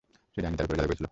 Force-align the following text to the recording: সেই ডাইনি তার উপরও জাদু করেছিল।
সেই 0.33 0.41
ডাইনি 0.43 0.55
তার 0.57 0.65
উপরও 0.67 0.77
জাদু 0.79 0.87
করেছিল। 0.89 0.99